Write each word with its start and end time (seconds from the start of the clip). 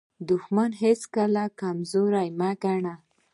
دښمن 0.29 0.71
هیڅکله 0.83 1.43
کمزوری 1.59 2.29
مه 2.39 2.49
ګڼئ. 2.63 2.95